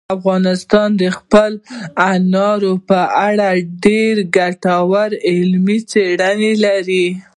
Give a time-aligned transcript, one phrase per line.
[0.17, 1.57] افغانستان د خپلو
[2.11, 3.47] انارو په اړه
[3.83, 7.07] ډېرې ګټورې علمي څېړنې لري.